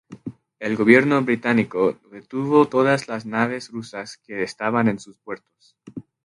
El 0.59 0.75
gobierno 0.77 1.21
británico 1.21 1.95
retuvo 2.09 2.67
todas 2.67 3.07
las 3.07 3.27
naves 3.27 3.69
rusas 3.69 4.17
que 4.17 4.41
estaban 4.41 4.87
en 4.87 4.97
sus 4.97 5.19
puertos. 5.19 5.77